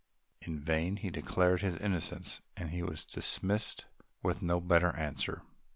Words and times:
In 0.41 0.57
vain 0.57 0.95
he 0.95 1.11
declared 1.11 1.61
his 1.61 1.75
innocence; 1.77 2.41
he 2.57 2.81
was 2.81 3.05
dismissed 3.05 3.85
with 4.23 4.41
no 4.41 4.59
better 4.59 4.95
answer. 4.95 5.43